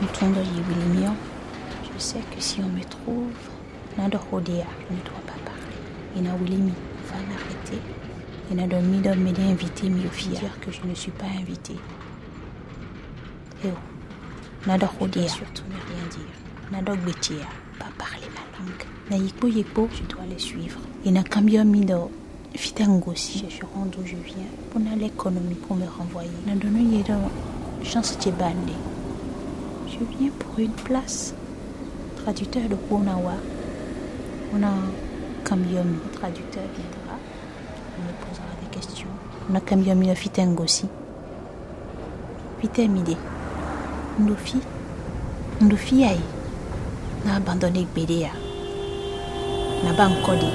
Je 0.00 1.98
sais 1.98 2.20
que 2.30 2.40
si 2.40 2.60
on 2.60 2.68
me 2.68 2.84
trouve, 2.84 3.32
Hodea 4.32 4.64
ne 4.90 4.96
doit 5.02 5.24
pas 5.26 5.32
parler. 5.44 6.16
Ina 6.16 6.36
Wilimi, 6.36 6.72
va 7.06 7.16
m'arrêter. 7.28 7.80
Ina 8.52 8.66
Domido 8.68 9.14
m'aider 9.16 9.42
invité 9.42 9.88
Miofia, 9.88 10.38
dire 10.38 10.60
que 10.60 10.70
je 10.70 10.80
ne 10.88 10.94
suis 10.94 11.10
pas 11.10 11.26
invité. 11.40 11.74
Eh 13.64 13.68
oh, 13.68 14.70
Hodea, 15.00 15.28
surtout 15.28 15.64
ne 15.68 15.74
rien 15.74 16.06
dire. 16.10 16.70
Nado 16.70 16.94
Gbetia, 16.94 17.46
pas 17.80 17.86
parler 17.98 18.28
ma 18.34 18.58
langue. 18.58 18.84
Na 19.10 19.16
Yikpo 19.16 19.48
Yikpo, 19.48 19.88
je 19.92 20.04
dois 20.04 20.26
les 20.30 20.38
suivre. 20.38 20.78
Ina 21.04 21.24
Kambio 21.24 21.64
Mido, 21.64 22.12
Fitangosi, 22.54 23.44
d'où 23.86 24.06
je 24.06 24.16
viens, 24.16 24.46
pour 24.70 24.80
l'économie, 24.96 25.56
pour 25.56 25.76
me 25.76 25.86
renvoyer. 25.86 26.30
Nado 26.46 26.68
no 26.68 26.78
Yedo, 26.78 27.14
chance 27.82 28.16
Tchebande. 28.20 28.97
Je 30.00 30.04
viens 30.16 30.30
pour 30.38 30.58
une 30.58 30.70
place. 30.70 31.34
Traducteur 32.22 32.62
de 32.68 32.76
Kunawa. 32.76 33.34
On 34.54 34.62
a 34.62 34.70
Kamyomi, 35.44 35.98
traducteur 36.12 36.62
viendra. 36.62 37.18
Il 37.98 38.04
me 38.04 38.12
posera 38.20 38.46
des 38.62 38.68
questions. 38.70 39.08
On 39.50 39.56
a 39.56 39.60
Kamyomi 39.60 40.06
le 40.06 40.14
Fitengosi. 40.14 40.86
Fitemide. 42.60 43.16
Ndofi. 44.20 44.58
Ndofi 45.60 46.04
aïe. 46.04 46.20
Na 47.26 47.36
abandonné 47.36 47.86
Bédéa. 47.92 48.30
Na 49.84 49.92
bankodi. 49.94 50.46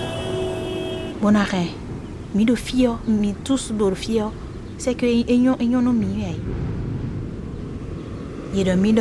Bonarin. 1.22 1.67
Mi 2.33 2.45
do 2.45 2.55
fio, 2.55 2.97
mi 3.07 3.33
tous 3.33 3.73
do 3.73 3.94
fio. 3.94 4.31
C'est 4.78 4.95
que 4.95 5.05
enyo 5.05 5.55
enyo 5.59 5.81
no 8.54 8.76
mi 8.76 8.94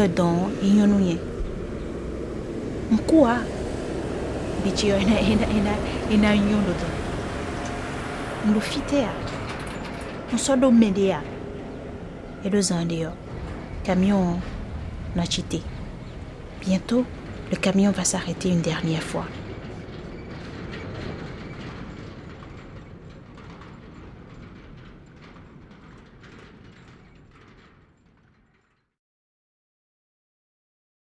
enyo 6.34 6.56
do 6.56 6.72
don. 6.72 6.90
Ndo 8.50 8.60
fitea. 8.60 9.12
Nsodo 10.32 10.70
medea. 10.70 11.22
Edo 12.44 12.60
zandeo. 12.60 13.12
Camion 13.84 14.40
n'a. 15.14 15.62
Bientôt, 16.60 17.04
le 17.50 17.56
camion 17.56 17.90
va 17.90 18.04
s'arrêter 18.04 18.48
une 18.48 18.62
dernière 18.62 19.02
fois. 19.02 19.26